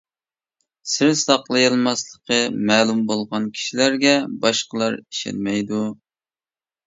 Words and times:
سىر 0.91 1.11
ساقلىيالماسلىقى 1.23 2.39
مەلۇم 2.71 3.03
بولغان 3.11 3.45
كىشىلەرگە 3.59 4.15
باشقىلار 4.47 4.95
ئىشەنمەيدۇ. 5.03 5.83